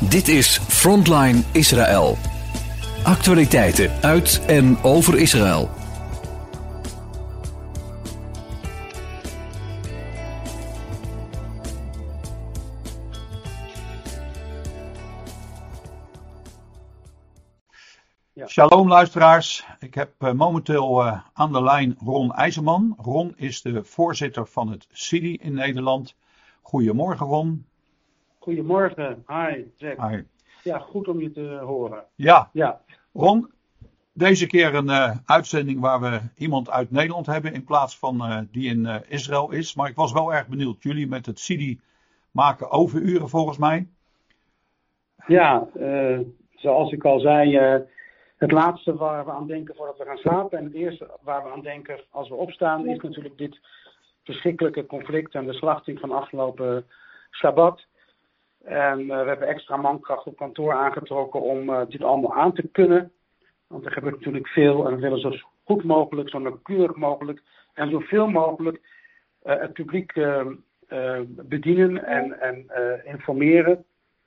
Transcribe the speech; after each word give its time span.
Dit 0.00 0.28
is 0.28 0.58
Frontline 0.58 1.42
Israël. 1.52 2.16
Actualiteiten 3.04 3.90
uit 4.02 4.44
en 4.46 4.82
over 4.82 5.18
Israël. 5.18 5.70
Shalom 18.46 18.88
luisteraars, 18.88 19.66
ik 19.78 19.94
heb 19.94 20.12
uh, 20.18 20.32
momenteel 20.32 21.06
uh, 21.06 21.20
aan 21.32 21.52
de 21.52 21.62
lijn 21.62 21.96
Ron 22.04 22.32
IJzerman. 22.32 22.94
Ron 22.98 23.32
is 23.36 23.62
de 23.62 23.84
voorzitter 23.84 24.46
van 24.46 24.70
het 24.70 24.86
CIDI 24.92 25.34
in 25.34 25.54
Nederland. 25.54 26.16
Goedemorgen 26.62 27.26
Ron. 27.26 27.66
Goedemorgen, 28.44 29.24
hi 29.26 29.64
Jack. 29.76 30.10
Hi. 30.10 30.22
Ja, 30.62 30.78
goed 30.78 31.08
om 31.08 31.20
je 31.20 31.30
te 31.30 31.60
horen. 31.62 32.04
Ja, 32.14 32.50
Ja, 32.52 32.80
Ron, 33.12 33.50
deze 34.12 34.46
keer 34.46 34.74
een 34.74 34.88
uh, 34.88 35.16
uitzending 35.24 35.80
waar 35.80 36.00
we 36.00 36.20
iemand 36.36 36.70
uit 36.70 36.90
Nederland 36.90 37.26
hebben 37.26 37.52
in 37.52 37.64
plaats 37.64 37.98
van 37.98 38.46
die 38.50 38.70
in 38.70 39.02
Israël 39.08 39.50
is. 39.50 39.74
Maar 39.74 39.88
ik 39.88 39.96
was 39.96 40.12
wel 40.12 40.34
erg 40.34 40.48
benieuwd, 40.48 40.82
jullie 40.82 41.08
met 41.08 41.26
het 41.26 41.38
CIDI 41.38 41.80
maken 42.30 42.70
overuren 42.70 43.28
volgens 43.28 43.58
mij. 43.58 43.88
ja 45.26 45.66
zoals 46.54 46.92
ik 46.92 47.04
al 47.04 47.20
zei 47.20 47.58
het 48.36 48.52
laatste 48.52 48.96
waar 48.96 49.24
we 49.24 49.30
aan 49.30 49.46
denken 49.46 49.74
voordat 49.74 49.98
we 49.98 50.04
gaan 50.04 50.16
slapen 50.16 50.58
en 50.58 50.64
het 50.64 50.74
eerste 50.74 51.10
waar 51.22 51.42
we 51.42 51.50
aan 51.50 51.62
denken 51.62 52.00
als 52.10 52.28
we 52.28 52.34
opstaan 52.34 52.86
is 52.86 53.00
natuurlijk 53.00 53.38
dit 53.38 53.60
verschrikkelijke 54.24 54.86
conflict 54.86 55.34
en 55.34 55.46
de 55.46 55.52
slachting 55.52 56.00
van 56.00 56.10
afgelopen 56.10 56.86
Shabbat. 57.30 57.86
En 58.64 59.00
uh, 59.00 59.06
we 59.06 59.28
hebben 59.28 59.48
extra 59.48 59.76
mankracht 59.76 60.26
op 60.26 60.36
kantoor 60.36 60.72
aangetrokken 60.72 61.40
om 61.40 61.70
uh, 61.70 61.80
dit 61.88 62.02
allemaal 62.02 62.34
aan 62.34 62.52
te 62.52 62.68
kunnen. 62.68 63.12
Want 63.66 63.84
er 63.84 63.92
gebeurt 63.92 64.14
natuurlijk 64.14 64.48
veel 64.48 64.86
en 64.86 64.94
we 64.94 65.00
willen 65.00 65.20
zo 65.20 65.32
goed 65.64 65.84
mogelijk, 65.84 66.28
zo 66.28 66.38
nauwkeurig 66.38 66.96
mogelijk 66.96 67.42
en 67.74 67.90
zoveel 67.90 68.28
mogelijk 68.28 68.80
uh, 69.44 69.60
het 69.60 69.72
publiek 69.72 70.12
bedienen 71.28 72.04
en, 72.04 72.40
en 72.40 72.66
informeren. 73.04 73.84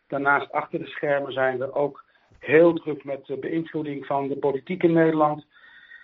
Daarnaast 0.07 0.51
achter 0.51 0.79
de 0.79 0.85
schermen 0.85 1.31
zijn 1.31 1.57
we 1.57 1.73
ook 1.73 2.03
heel 2.39 2.73
druk 2.73 3.03
met 3.03 3.25
de 3.25 3.37
beïnvloeding 3.37 4.05
van 4.05 4.27
de 4.27 4.37
politiek 4.37 4.83
in 4.83 4.93
Nederland. 4.93 5.45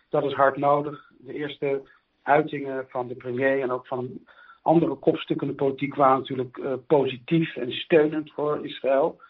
Dat 0.10 0.24
is 0.24 0.34
hard 0.34 0.58
nodig. 0.58 1.12
De 1.18 1.34
eerste 1.34 1.82
uitingen 2.24 2.86
van 2.90 3.08
de 3.08 3.16
premier 3.16 3.62
en 3.62 3.72
ook 3.72 3.88
van 3.88 4.20
andere 4.64 4.96
kopstukken 4.96 5.48
in 5.48 5.54
de 5.54 5.64
politiek 5.64 5.96
waren 5.96 6.18
natuurlijk 6.18 6.58
uh, 6.58 6.74
positief 6.88 7.56
en 7.56 7.72
steunend 7.72 8.32
voor 8.34 8.66
Israël. 8.66 9.22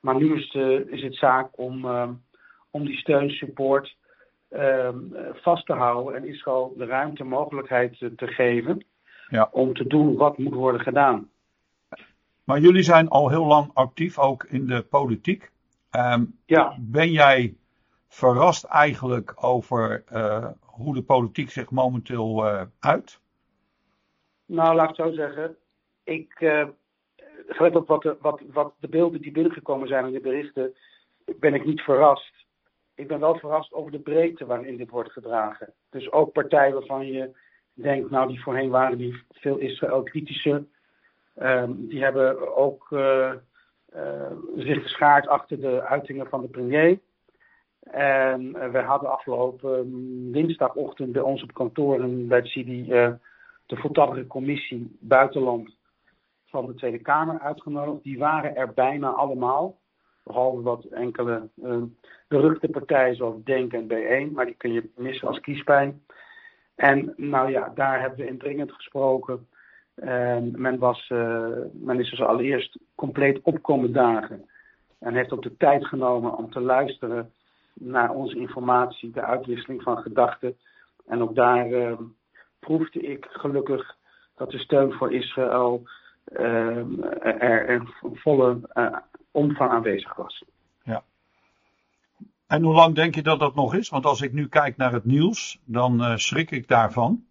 Maar 0.00 0.16
nu 0.16 0.36
is, 0.36 0.50
de, 0.50 0.86
is 0.90 1.02
het 1.02 1.14
zaak 1.14 1.48
om, 1.58 1.84
uh, 1.84 2.08
om 2.70 2.84
die 2.86 2.96
steun, 2.96 3.30
support 3.30 3.96
uh, 4.50 4.88
vast 5.32 5.66
te 5.66 5.72
houden 5.72 6.14
en 6.22 6.28
Israël 6.28 6.74
de 6.76 6.84
ruimte, 6.84 7.24
mogelijkheid 7.24 7.98
te 7.98 8.26
geven 8.26 8.84
Ja. 9.28 9.48
om 9.52 9.74
te 9.74 9.86
doen 9.86 10.16
wat 10.16 10.38
moet 10.38 10.54
worden 10.54 10.80
gedaan. 10.80 11.30
Maar 12.44 12.60
jullie 12.60 12.82
zijn 12.82 13.08
al 13.08 13.28
heel 13.28 13.46
lang 13.46 13.70
actief 13.74 14.18
ook 14.18 14.44
in 14.44 14.66
de 14.66 14.82
politiek. 14.82 15.50
Ehm, 15.90 16.24
Ja, 16.46 16.76
ben 16.80 17.10
jij 17.10 17.54
verrast 18.08 18.64
eigenlijk 18.64 19.34
over 19.44 20.04
eh, 20.06 20.46
hoe 20.60 20.94
de 20.94 21.02
politiek 21.02 21.50
zich 21.50 21.70
momenteel 21.70 22.46
eh, 22.46 22.62
uit? 22.80 23.20
Nou 24.52 24.74
laat 24.74 24.90
ik 24.90 24.96
het 24.96 25.06
zo 25.06 25.12
zeggen. 25.12 25.56
Ik, 26.04 26.40
uh, 26.40 26.68
gelet 27.46 27.76
op 27.76 27.88
wat 27.88 28.02
de, 28.02 28.16
wat, 28.20 28.40
wat 28.52 28.74
de 28.78 28.88
beelden 28.88 29.20
die 29.20 29.32
binnengekomen 29.32 29.88
zijn 29.88 30.06
in 30.06 30.12
de 30.12 30.20
berichten, 30.20 30.74
ben 31.24 31.54
ik 31.54 31.64
niet 31.64 31.80
verrast. 31.80 32.32
Ik 32.94 33.08
ben 33.08 33.20
wel 33.20 33.38
verrast 33.38 33.72
over 33.72 33.90
de 33.90 34.00
breedte 34.00 34.46
waarin 34.46 34.76
dit 34.76 34.90
wordt 34.90 35.12
gedragen. 35.12 35.72
Dus 35.90 36.12
ook 36.12 36.32
partijen 36.32 36.72
waarvan 36.72 37.06
je 37.06 37.30
denkt, 37.74 38.10
nou 38.10 38.28
die 38.28 38.42
voorheen 38.42 38.70
waren 38.70 38.98
die 38.98 39.22
veel 39.30 39.56
Israël-kritischer. 39.56 40.64
Um, 41.42 41.88
die 41.88 42.02
hebben 42.02 42.56
ook 42.56 42.90
uh, 42.90 43.32
uh, 43.96 44.32
zich 44.56 44.82
geschaard 44.82 45.28
achter 45.28 45.60
de 45.60 45.82
uitingen 45.82 46.28
van 46.28 46.40
de 46.40 46.48
premier. 46.48 46.98
En 47.80 48.72
we 48.72 48.78
hadden 48.78 49.10
afgelopen 49.10 49.78
um, 49.78 50.32
dinsdagochtend 50.32 51.12
bij 51.12 51.22
ons 51.22 51.42
op 51.42 51.54
kantoor 51.54 52.00
en 52.00 52.28
bij 52.28 52.38
het 52.38 52.48
CIDI 52.48 53.18
de 53.66 53.76
voltallige 53.76 54.26
commissie 54.26 54.96
buitenland 55.00 55.76
van 56.46 56.66
de 56.66 56.74
Tweede 56.74 56.98
Kamer 56.98 57.38
uitgenodigd. 57.40 58.02
Die 58.02 58.18
waren 58.18 58.56
er 58.56 58.72
bijna 58.72 59.08
allemaal. 59.08 59.80
Behalve 60.22 60.62
wat 60.62 60.84
enkele 60.84 61.48
uh, 61.56 61.82
beruchte 62.28 62.68
partijen 62.68 63.16
zoals 63.16 63.42
Denk 63.44 63.72
en 63.72 63.88
B1, 63.88 64.32
maar 64.32 64.44
die 64.44 64.54
kun 64.54 64.72
je 64.72 64.90
missen 64.96 65.28
als 65.28 65.40
kiespijn. 65.40 66.02
En 66.74 67.12
nou 67.16 67.50
ja, 67.50 67.72
daar 67.74 68.00
hebben 68.00 68.18
we 68.18 68.26
indringend 68.26 68.72
gesproken. 68.72 69.46
En 69.94 70.52
men, 70.56 70.78
was, 70.78 71.08
uh, 71.12 71.48
men 71.72 72.00
is 72.00 72.10
dus 72.10 72.22
allereerst 72.22 72.78
compleet 72.94 73.40
opkomen 73.42 73.92
dagen. 73.92 74.48
En 74.98 75.14
heeft 75.14 75.32
ook 75.32 75.42
de 75.42 75.56
tijd 75.56 75.86
genomen 75.86 76.36
om 76.36 76.50
te 76.50 76.60
luisteren 76.60 77.32
naar 77.74 78.10
onze 78.10 78.36
informatie, 78.36 79.10
de 79.10 79.22
uitwisseling 79.22 79.82
van 79.82 79.98
gedachten. 79.98 80.56
En 81.06 81.22
ook 81.22 81.34
daar 81.34 81.68
uh, 81.68 81.92
proefde 82.66 83.00
ik 83.00 83.26
gelukkig 83.30 83.96
dat 84.36 84.50
de 84.50 84.58
steun 84.58 84.92
voor 84.92 85.12
Israël 85.12 85.82
uh, 86.26 87.42
er 87.42 87.68
in 87.68 87.88
volle 88.14 88.60
uh, 88.74 88.96
omvang 89.30 89.70
aanwezig 89.70 90.14
was. 90.14 90.44
Ja. 90.82 91.02
En 92.46 92.62
hoe 92.62 92.74
lang 92.74 92.94
denk 92.94 93.14
je 93.14 93.22
dat 93.22 93.40
dat 93.40 93.54
nog 93.54 93.74
is? 93.74 93.88
Want 93.88 94.06
als 94.06 94.20
ik 94.20 94.32
nu 94.32 94.48
kijk 94.48 94.76
naar 94.76 94.92
het 94.92 95.04
nieuws, 95.04 95.60
dan 95.64 96.00
uh, 96.00 96.16
schrik 96.16 96.50
ik 96.50 96.68
daarvan. 96.68 97.24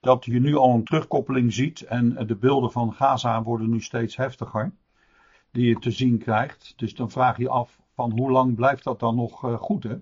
Dat 0.00 0.24
je 0.24 0.40
nu 0.40 0.56
al 0.56 0.74
een 0.74 0.84
terugkoppeling 0.84 1.52
ziet 1.52 1.80
en 1.82 2.26
de 2.26 2.36
beelden 2.36 2.72
van 2.72 2.92
Gaza 2.92 3.42
worden 3.42 3.70
nu 3.70 3.80
steeds 3.80 4.16
heftiger. 4.16 4.72
Die 5.50 5.68
je 5.68 5.78
te 5.78 5.90
zien 5.90 6.18
krijgt. 6.18 6.72
Dus 6.76 6.94
dan 6.94 7.10
vraag 7.10 7.36
je 7.36 7.48
af 7.48 7.80
van 7.94 8.10
hoe 8.10 8.30
lang 8.30 8.54
blijft 8.54 8.84
dat 8.84 9.00
dan 9.00 9.16
nog 9.16 9.40
goed 9.40 9.82
hè? 9.82 9.96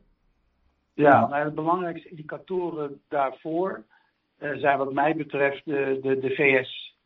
Ja, 0.95 1.27
nou, 1.27 1.45
de 1.45 1.55
belangrijkste 1.55 2.09
indicatoren 2.09 3.01
daarvoor 3.09 3.85
zijn 4.39 4.79
wat 4.79 4.93
mij 4.93 5.17
betreft 5.17 5.65
de, 5.65 5.99
de, 6.03 6.19
de 6.19 6.31
VS. 6.31 6.97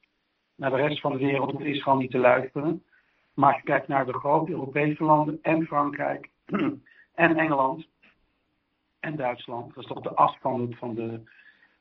Naar 0.54 0.70
de 0.70 0.76
rest 0.76 1.00
van 1.00 1.12
de 1.12 1.18
wereld 1.18 1.50
hoeft 1.50 1.64
Israël 1.64 1.96
niet 1.96 2.10
te 2.10 2.18
luisteren. 2.18 2.82
Maar 3.34 3.52
als 3.52 3.62
je 3.62 3.66
kijkt 3.66 3.88
naar 3.88 4.06
de 4.06 4.12
grote 4.12 4.50
Europese 4.50 5.04
landen 5.04 5.38
en 5.42 5.66
Frankrijk 5.66 6.28
en 7.14 7.36
Engeland 7.36 7.86
en 9.00 9.16
Duitsland, 9.16 9.74
dat 9.74 9.84
is 9.84 9.90
toch 9.90 10.02
de 10.02 10.14
as 10.14 10.36
van, 10.40 10.94
de, 10.94 11.20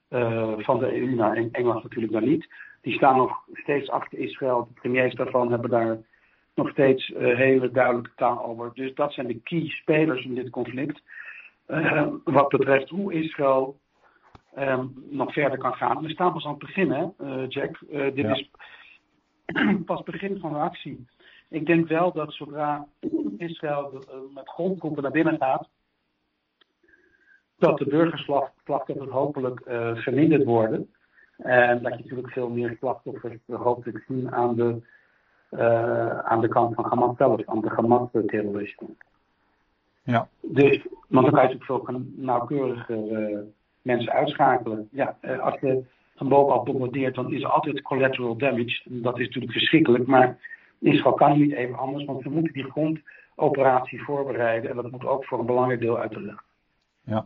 uh, 0.09 0.53
van 0.57 0.79
de 0.79 0.95
EU, 0.95 1.15
nou 1.15 1.49
Engeland 1.51 1.83
natuurlijk 1.83 2.13
dan 2.13 2.23
niet. 2.23 2.47
Die 2.81 2.93
staan 2.93 3.17
nog 3.17 3.43
steeds 3.53 3.89
achter 3.89 4.17
Israël. 4.17 4.67
De 4.67 4.79
premiers 4.81 5.15
daarvan 5.15 5.51
hebben 5.51 5.69
daar 5.69 5.97
nog 6.55 6.69
steeds 6.69 7.09
uh, 7.09 7.35
hele 7.35 7.71
duidelijke 7.71 8.11
taal 8.15 8.45
over. 8.45 8.71
Dus 8.73 8.93
dat 8.93 9.13
zijn 9.13 9.27
de 9.27 9.39
key 9.41 9.67
spelers 9.67 10.25
in 10.25 10.35
dit 10.35 10.49
conflict. 10.49 11.01
Wat 12.23 12.49
betreft 12.49 12.89
hoe 12.89 13.13
Israël 13.13 13.79
um, 14.57 14.93
nog 15.09 15.33
verder 15.33 15.57
kan 15.57 15.73
gaan. 15.73 16.01
We 16.01 16.09
staan 16.09 16.33
pas 16.33 16.45
aan 16.45 16.51
het 16.51 16.59
begin, 16.59 16.91
hè, 16.91 17.05
Jack. 17.47 17.79
dit 17.89 18.15
ja. 18.15 18.33
is 18.33 18.49
pas 19.85 19.97
het 19.97 20.11
begin 20.11 20.39
van 20.39 20.53
de 20.53 20.59
actie. 20.59 21.05
Ik 21.49 21.65
denk 21.65 21.87
wel 21.87 22.11
dat 22.11 22.33
zodra 22.33 22.87
Israël 23.37 24.03
met 24.33 24.49
grondtroepen 24.49 25.03
naar 25.03 25.11
binnen 25.11 25.37
gaat, 25.37 25.69
dat 27.57 27.77
de 27.77 27.85
burgerslachtoffers 27.85 29.09
hopelijk 29.09 29.61
uh, 29.67 29.95
verminderd 29.95 30.43
worden. 30.43 30.89
En 31.37 31.81
dat 31.81 31.93
je 31.93 31.99
natuurlijk 31.99 32.31
veel 32.31 32.49
meer 32.49 32.75
slachtoffers 32.77 33.37
hopelijk 33.47 34.03
zien 34.07 34.31
aan 34.31 34.55
de, 34.55 34.81
uh, 35.51 36.19
aan 36.19 36.41
de 36.41 36.47
kant 36.47 36.75
van 36.75 36.85
Hamas 36.85 37.17
zelf, 37.17 37.45
aan 37.45 37.61
de 37.61 37.69
Hamas-terroristen. 37.69 38.97
Ja. 40.03 40.27
Dus, 40.41 40.87
want 41.07 41.25
dan 41.25 41.33
kan 41.33 41.49
je 41.49 41.55
natuurlijk 41.55 41.85
veel 41.85 42.01
nauwkeuriger 42.15 43.45
mensen 43.87 44.11
uitschakelen. 44.11 44.87
Ja, 44.91 45.17
als 45.41 45.59
je 45.59 45.83
van 46.15 46.29
bovenaf 46.29 46.63
bombardeert, 46.63 47.15
dan 47.15 47.33
is 47.33 47.41
er 47.41 47.49
altijd 47.49 47.81
collateral 47.81 48.37
damage. 48.37 48.81
En 48.89 49.01
dat 49.01 49.19
is 49.19 49.25
natuurlijk 49.25 49.53
verschrikkelijk, 49.53 50.07
maar 50.07 50.37
Israël 50.79 51.15
kan 51.15 51.39
niet 51.39 51.51
even 51.51 51.77
anders, 51.77 52.05
want 52.05 52.21
ze 52.21 52.29
moeten 52.29 52.53
die 52.53 52.71
grondoperatie 52.71 54.03
voorbereiden. 54.03 54.69
En 54.69 54.75
dat 54.75 54.91
moet 54.91 55.05
ook 55.05 55.25
voor 55.25 55.39
een 55.39 55.45
belangrijk 55.45 55.79
deel 55.79 55.97
uit 55.97 56.11
de 56.11 56.21
lucht. 56.21 56.45
Ja. 57.03 57.25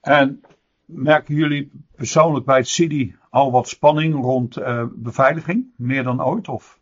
En 0.00 0.42
merken 0.84 1.34
jullie 1.34 1.70
persoonlijk 1.96 2.44
bij 2.44 2.56
het 2.56 2.68
CIDI 2.68 3.16
al 3.30 3.50
wat 3.50 3.68
spanning 3.68 4.14
rond 4.14 4.58
uh, 4.58 4.84
beveiliging? 4.92 5.72
Meer 5.76 6.02
dan 6.02 6.24
ooit? 6.24 6.48
Of? 6.48 6.78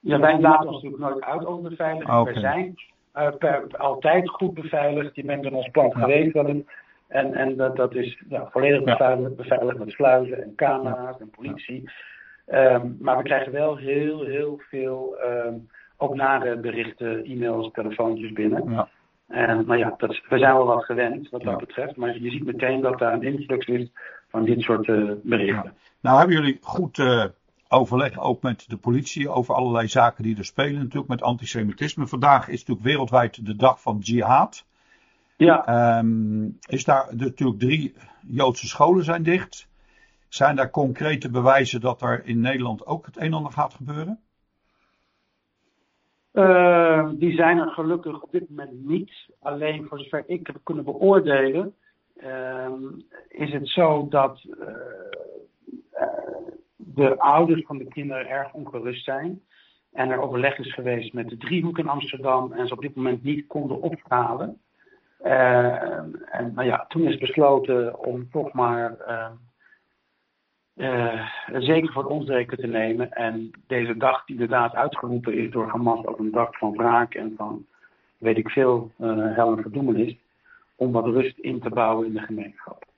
Ja, 0.00 0.18
wij 0.18 0.40
laten 0.40 0.68
ons 0.68 0.82
natuurlijk 0.82 1.10
nooit 1.10 1.24
uit 1.24 1.46
over 1.46 1.70
beveiliging. 1.70 2.18
Okay. 2.18 2.34
We 2.34 2.40
zijn 2.40 2.74
per, 3.12 3.66
altijd 3.76 4.28
goed 4.30 4.54
beveiligd. 4.54 5.14
Je 5.14 5.24
bent 5.24 5.44
in 5.44 5.54
ons 5.54 5.68
plan 5.70 5.92
geweest. 5.92 6.34
En, 6.36 6.66
en, 7.08 7.34
en 7.34 7.56
dat, 7.56 7.76
dat 7.76 7.94
is 7.94 8.22
ja, 8.28 8.48
volledig 8.50 8.84
beveiligd, 8.84 9.36
beveiligd 9.36 9.78
met 9.78 9.90
sluizen 9.90 10.42
en 10.42 10.54
camera's 10.56 11.18
en 11.18 11.30
politie. 11.30 11.90
Ehm, 12.46 12.86
maar 13.00 13.16
we 13.16 13.22
krijgen 13.22 13.52
wel 13.52 13.76
heel, 13.76 14.24
heel 14.24 14.60
veel 14.68 15.16
ehm, 15.18 15.54
ook 15.96 16.14
nare 16.14 16.56
berichten, 16.56 17.24
e-mails, 17.24 17.70
telefoontjes 17.72 18.32
binnen. 18.32 18.70
Ja. 18.70 18.88
En 19.28 19.66
nou 19.66 19.78
ja, 19.78 19.94
dat, 19.96 20.20
we 20.28 20.38
zijn 20.38 20.54
wel 20.54 20.66
wat 20.66 20.84
gewend 20.84 21.30
wat 21.30 21.42
dat 21.42 21.52
Ja. 21.52 21.58
betreft. 21.58 21.96
Maar 21.96 22.18
je 22.18 22.30
ziet 22.30 22.44
meteen 22.44 22.80
dat 22.80 22.98
daar 22.98 23.12
een 23.12 23.22
influx 23.22 23.66
is 23.66 23.90
van 24.28 24.44
dit 24.44 24.60
soort 24.60 24.88
eh, 24.88 25.10
berichten. 25.22 25.74
Nou 26.00 26.18
hebben 26.18 26.36
jullie 26.36 26.58
goed 26.60 26.98
eh, 26.98 27.24
overleg 27.72 28.18
ook 28.18 28.42
met 28.42 28.64
de 28.68 28.76
politie 28.76 29.28
over 29.28 29.54
allerlei 29.54 29.88
zaken 29.88 30.22
die 30.22 30.36
er 30.36 30.44
spelen 30.44 30.78
natuurlijk 30.78 31.08
met 31.08 31.22
antisemitisme. 31.22 32.06
Vandaag 32.06 32.48
is 32.48 32.58
natuurlijk 32.58 32.86
wereldwijd 32.86 33.46
de 33.46 33.56
dag 33.56 33.80
van 33.82 33.98
jihad. 33.98 34.64
Ja, 35.36 35.66
Ehm, 35.66 36.48
is 36.66 36.84
daar 36.84 37.06
natuurlijk 37.16 37.58
drie 37.58 37.94
Joodse 38.26 38.66
scholen 38.66 39.04
zijn 39.04 39.22
dicht. 39.22 39.68
Zijn 40.28 40.56
daar 40.56 40.70
concrete 40.70 41.30
bewijzen 41.30 41.80
dat 41.80 42.02
er 42.02 42.24
in 42.24 42.40
Nederland 42.40 42.86
ook 42.86 43.06
het 43.06 43.16
een 43.16 43.22
en 43.22 43.32
ander 43.32 43.52
gaat 43.52 43.74
gebeuren? 43.74 44.20
Eh, 46.32 47.08
die 47.14 47.34
zijn 47.34 47.58
er 47.58 47.70
gelukkig 47.70 48.22
op 48.22 48.32
dit 48.32 48.48
moment 48.48 48.86
niet. 48.86 49.12
Alleen 49.40 49.86
voor 49.88 49.98
zover 49.98 50.24
ik 50.26 50.46
heb 50.46 50.56
kunnen 50.62 50.84
beoordelen, 50.84 51.74
ehm, 52.16 52.82
is 53.28 53.52
het 53.52 53.68
zo 53.68 54.08
dat 54.08 54.44
eh, 54.60 54.66
de 56.94 57.18
ouders 57.18 57.62
van 57.66 57.78
de 57.78 57.88
kinderen 57.88 58.28
erg 58.28 58.52
ongerust 58.52 59.04
zijn. 59.04 59.42
En 59.92 60.10
er 60.10 60.20
overleg 60.20 60.58
is 60.58 60.74
geweest 60.74 61.12
met 61.12 61.28
de 61.28 61.36
driehoek 61.36 61.78
in 61.78 61.88
Amsterdam 61.88 62.52
en 62.52 62.66
ze 62.66 62.74
op 62.74 62.80
dit 62.80 62.94
moment 62.94 63.22
niet 63.22 63.46
konden 63.46 63.80
ophalen. 63.80 64.60
Eh, 65.18 65.92
en 66.30 66.52
nou 66.54 66.64
ja, 66.64 66.84
toen 66.88 67.02
is 67.02 67.18
besloten 67.18 67.98
om 67.98 68.30
toch 68.30 68.52
maar 68.52 68.96
eh, 70.74 71.28
zeker 71.52 71.92
voor 71.92 72.04
ons 72.04 72.28
rekening 72.28 72.60
te 72.60 72.78
nemen. 72.78 73.12
En 73.12 73.50
deze 73.66 73.96
dag 73.96 74.24
die 74.24 74.34
inderdaad 74.34 74.74
uitgeroepen 74.74 75.34
is 75.34 75.50
door 75.50 75.68
Hamas 75.68 76.06
als 76.06 76.18
een 76.18 76.30
dag 76.30 76.58
van 76.58 76.72
wraak 76.72 77.14
en 77.14 77.34
van 77.36 77.66
weet 78.18 78.38
ik 78.38 78.50
veel, 78.50 78.90
hel 79.34 79.56
en 79.56 79.62
verdoemenis, 79.62 80.16
om 80.76 80.92
wat 80.92 81.04
rust 81.04 81.38
in 81.38 81.60
te 81.60 81.68
bouwen 81.68 82.06
in 82.06 82.12
de 82.12 82.20
gemeenschap. 82.20 82.91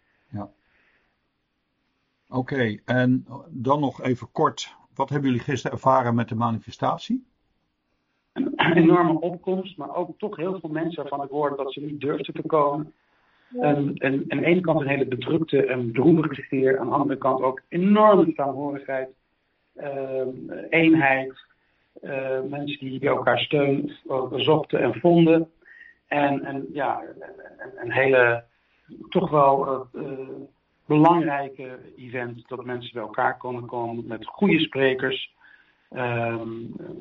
Oké, 2.35 2.79
en 2.85 3.27
dan 3.49 3.81
nog 3.81 4.03
even 4.03 4.33
kort. 4.33 4.77
Wat 4.95 5.09
hebben 5.09 5.29
jullie 5.29 5.45
gisteren 5.45 5.77
ervaren 5.77 6.15
met 6.15 6.29
de 6.29 6.35
manifestatie? 6.35 7.27
Een 8.33 8.73
enorme 8.75 9.21
opkomst, 9.21 9.77
maar 9.77 9.95
ook 9.97 10.19
toch 10.19 10.37
heel 10.37 10.61
veel 10.61 10.71
mensen 10.71 11.03
waarvan 11.03 11.25
ik 11.25 11.31
hoorde 11.31 11.57
dat 11.57 11.73
ze 11.73 11.81
niet 11.81 12.01
durfden 12.01 12.35
te 12.35 12.43
komen. 12.47 12.93
En, 13.61 13.95
en 13.95 14.25
aan 14.29 14.39
de 14.39 14.45
ene 14.45 14.61
kant 14.61 14.81
een 14.81 14.87
hele 14.87 15.07
bedrukte 15.07 15.67
en 15.67 15.93
droevige 15.93 16.35
sfeer, 16.35 16.79
aan 16.79 16.87
de 16.87 16.95
andere 16.95 17.19
kant 17.19 17.43
ook 17.43 17.63
enorme 17.69 18.33
saamhorigheid, 18.37 19.09
eh, 19.75 20.27
eenheid, 20.71 21.47
eh, 22.03 22.41
mensen 22.49 22.79
die 22.79 23.09
elkaar 23.09 23.39
steun 23.39 23.93
zochten 24.31 24.81
en 24.81 24.95
vonden. 24.95 25.51
En, 26.07 26.45
en 26.45 26.67
ja, 26.73 27.03
een, 27.03 27.73
een 27.77 27.93
hele 27.93 28.45
toch 29.09 29.31
wel 29.31 29.67
eh, 29.67 30.03
eh, 30.03 30.29
belangrijke 30.87 31.79
event 31.97 32.49
dat 32.49 32.65
mensen 32.65 32.93
bij 32.93 33.03
elkaar 33.03 33.37
konden 33.37 33.67
komen 33.67 34.05
met 34.07 34.27
goede 34.27 34.59
sprekers, 34.59 35.35
ehm, 35.91 36.49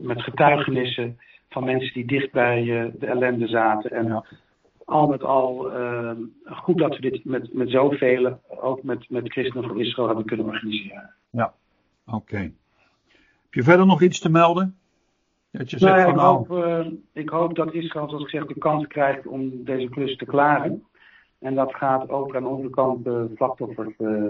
met 0.01 0.21
getuigenissen 0.21 1.17
van 1.49 1.63
mensen 1.63 1.93
die 1.93 2.05
dicht 2.05 2.31
bij 2.31 2.59
eh, 2.59 2.91
de 2.99 3.05
ellende 3.05 3.47
zaten. 3.47 3.91
En 3.91 4.07
Ja. 4.07 4.25
al 4.85 5.07
met 5.07 5.23
al 5.23 5.71
ehm, 5.71 6.21
goed 6.45 6.77
dat 6.77 6.95
we 6.95 7.01
dit 7.01 7.25
met, 7.25 7.53
met 7.53 7.69
zoveel, 7.69 8.39
ook 8.47 8.83
met, 8.83 9.09
met 9.09 9.31
Christenen 9.31 9.67
van 9.67 9.79
Israël, 9.79 10.07
hebben 10.07 10.25
kunnen 10.25 10.45
organiseren. 10.45 11.13
Oké. 12.05 12.37
Heb 12.37 13.53
je 13.53 13.63
verder 13.63 13.85
nog 13.85 14.01
iets 14.01 14.19
te 14.19 14.29
melden? 14.29 14.77
Dat 15.51 15.69
je 15.69 15.77
Nou 15.79 15.95
zegt 15.97 16.07
ja, 16.07 16.13
van 16.13 16.13
ik, 16.13 16.19
nou, 16.19 16.47
hoop, 16.47 16.85
eh, 16.85 17.21
ik 17.23 17.29
hoop 17.29 17.55
dat 17.55 17.73
Israël, 17.73 18.09
zoals 18.09 18.23
ik 18.23 18.29
zeg, 18.29 18.45
de 18.45 18.57
kans 18.57 18.87
krijgt 18.87 19.27
om 19.27 19.63
deze 19.63 19.89
klus 19.89 20.17
te 20.17 20.25
klaren. 20.25 20.83
En 21.43 21.55
dat 21.55 21.75
gaat 21.75 22.09
ook 22.09 22.35
aan 22.35 22.45
onze 22.45 22.69
kant 22.69 23.07
eh, 23.07 23.21
slachtoffers 23.35 23.93
eh, 23.97 24.23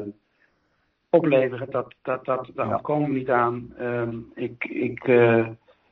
opleveren. 1.10 1.72
Dat, 1.72 1.94
dat, 2.02 2.26
dat, 2.26 2.50
daar 2.56 2.68
Ja. 2.68 2.80
komen 2.82 3.10
we 3.10 3.16
niet 3.18 3.30
aan. 3.30 3.74
Ehm, 3.78 4.18
ik, 4.36 4.66
ik, 4.66 5.04
eh, 5.08 5.48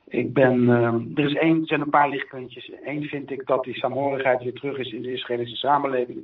ik 0.08 0.32
ben, 0.32 0.68
ehm, 0.70 1.00
er, 1.14 1.24
is 1.24 1.34
één, 1.34 1.64
zijn 1.66 1.80
een 1.80 1.90
paar 1.90 2.08
lichtpuntjes. 2.08 2.72
Eén 2.84 3.02
vind 3.04 3.30
ik 3.30 3.46
dat 3.46 3.64
die 3.64 3.74
saamhorigheid 3.74 4.42
weer 4.42 4.52
terug 4.54 4.78
is 4.78 4.92
in 4.92 5.02
de 5.02 5.12
Israëlische 5.12 5.56
samenleving. 5.56 6.18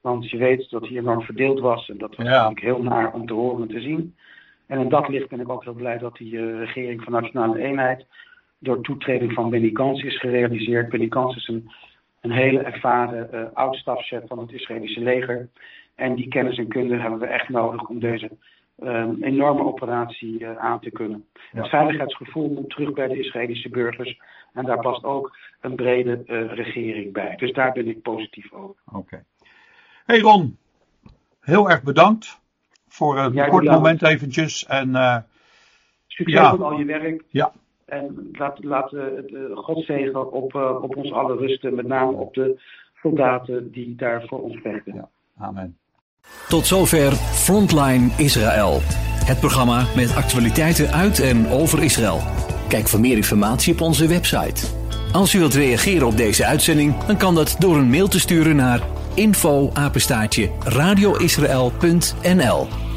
Want 0.00 0.30
je 0.30 0.36
weet 0.36 0.70
dat 0.70 0.86
hij 0.88 0.96
enorm 0.96 1.22
verdeeld 1.22 1.60
was. 1.60 1.88
En 1.88 1.98
dat 1.98 2.16
was 2.16 2.26
Ja. 2.26 2.32
natuurlijk 2.32 2.60
heel 2.60 2.82
naar 2.82 3.12
om 3.12 3.26
te 3.26 3.32
horen 3.32 3.62
en 3.62 3.74
te 3.74 3.80
zien. 3.80 4.14
En 4.66 4.80
in 4.80 4.88
dat 4.88 5.08
licht 5.08 5.28
ben 5.28 5.40
ik 5.40 5.48
ook 5.48 5.64
heel 5.64 5.72
blij 5.72 5.98
dat 5.98 6.16
die 6.16 6.56
regering 6.58 7.02
van 7.02 7.12
Nationale 7.12 7.58
Eenheid 7.58 8.06
door 8.58 8.80
toetreding 8.80 9.32
van 9.32 9.50
Benny 9.50 9.70
Gantz 9.72 10.02
is 10.02 10.18
gerealiseerd. 10.20 10.88
Benny 10.88 11.06
Gantz 11.10 11.36
is 11.36 11.48
een, 11.48 11.70
een 12.28 12.36
hele 12.36 12.58
ervaren 12.60 13.32
eh 13.32 13.44
oud-stafchef 13.52 14.22
van 14.26 14.38
het 14.38 14.52
Israëlische 14.52 15.00
leger. 15.00 15.48
En 15.94 16.14
die 16.14 16.28
kennis 16.28 16.58
en 16.58 16.68
kunde 16.68 16.96
hebben 16.96 17.18
we 17.18 17.26
echt 17.26 17.48
nodig 17.48 17.88
om 17.88 18.00
deze 18.00 18.30
eh, 18.76 19.08
enorme 19.20 19.64
operatie 19.64 20.44
eh, 20.46 20.56
aan 20.56 20.80
te 20.80 20.90
kunnen. 20.90 21.24
Ja. 21.52 21.60
Het 21.60 21.68
veiligheidsgevoel 21.70 22.48
moet 22.48 22.70
terug 22.70 22.92
bij 22.92 23.08
de 23.08 23.18
Israëlische 23.18 23.68
burgers. 23.68 24.20
En 24.52 24.64
daar 24.64 24.80
past 24.80 25.04
ook 25.04 25.36
een 25.60 25.74
brede 25.74 26.22
eh, 26.26 26.52
regering 26.54 27.12
bij. 27.12 27.36
Dus 27.36 27.52
daar 27.52 27.72
ben 27.72 27.88
ik 27.88 28.02
positief 28.02 28.52
over. 28.52 28.74
oké. 28.92 29.24
Hey 30.04 30.18
Ron, 30.18 30.58
heel 31.40 31.70
erg 31.70 31.82
bedankt 31.82 32.40
voor 32.88 33.18
een 33.18 33.48
kort 33.48 33.64
moment 33.64 34.02
eventjes. 34.02 34.66
En 34.66 34.88
Succes 36.06 36.34
Ja. 36.40 36.52
met 36.52 36.60
al 36.60 36.78
je 36.78 36.84
werk. 36.84 37.24
ja, 37.28 37.52
En 37.88 38.28
laat, 38.32 38.64
laat 38.64 38.90
het 38.90 39.34
eh, 39.34 39.40
Godzegen 39.54 40.32
op, 40.32 40.54
eh, 40.54 40.82
op 40.82 40.96
ons 40.96 41.12
allen 41.12 41.38
rusten. 41.38 41.74
Met 41.74 41.86
name 41.86 42.12
op 42.12 42.34
de 42.34 42.60
soldaten 43.02 43.70
die 43.70 43.94
daar 43.96 44.24
voor 44.26 44.42
ons 44.42 44.58
vechten. 44.62 44.94
Ja. 44.94 45.08
amen. 45.38 45.76
Tot 46.48 46.66
zover 46.66 47.12
Frontline 47.12 48.10
Israël. 48.18 48.78
Het 49.24 49.40
programma 49.40 49.84
met 49.96 50.16
actualiteiten 50.16 50.92
uit 50.92 51.20
en 51.20 51.46
over 51.46 51.82
Israël. 51.82 52.18
Kijk 52.68 52.88
voor 52.88 53.00
meer 53.00 53.16
informatie 53.16 53.72
op 53.72 53.80
onze 53.80 54.08
website. 54.08 54.66
Als 55.12 55.34
u 55.34 55.38
wilt 55.38 55.54
reageren 55.54 56.06
op 56.06 56.16
deze 56.16 56.44
uitzending, 56.44 57.04
dan 57.04 57.16
kan 57.16 57.34
dat 57.34 57.56
door 57.58 57.76
een 57.76 57.90
mail 57.90 58.08
te 58.08 58.20
sturen 58.20 58.56
naar 58.56 58.80
info 59.14 59.70
radioisrael.nl 60.64 62.87